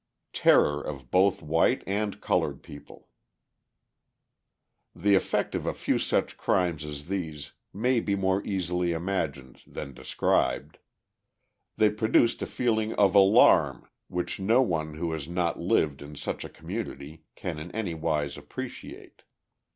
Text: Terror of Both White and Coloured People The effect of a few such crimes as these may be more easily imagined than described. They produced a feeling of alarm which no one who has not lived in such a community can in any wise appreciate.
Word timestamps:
Terror 0.33 0.81
of 0.83 1.11
Both 1.11 1.43
White 1.43 1.83
and 1.85 2.19
Coloured 2.19 2.63
People 2.63 3.07
The 4.95 5.13
effect 5.13 5.53
of 5.53 5.67
a 5.67 5.75
few 5.75 5.99
such 5.99 6.37
crimes 6.37 6.83
as 6.83 7.05
these 7.05 7.51
may 7.71 7.99
be 7.99 8.15
more 8.15 8.43
easily 8.43 8.93
imagined 8.93 9.61
than 9.67 9.93
described. 9.93 10.79
They 11.77 11.91
produced 11.91 12.41
a 12.41 12.47
feeling 12.47 12.93
of 12.95 13.13
alarm 13.13 13.87
which 14.07 14.39
no 14.39 14.63
one 14.63 14.95
who 14.95 15.11
has 15.11 15.27
not 15.27 15.59
lived 15.59 16.01
in 16.01 16.15
such 16.15 16.43
a 16.43 16.49
community 16.49 17.25
can 17.35 17.59
in 17.59 17.69
any 17.69 17.93
wise 17.93 18.39
appreciate. 18.39 19.21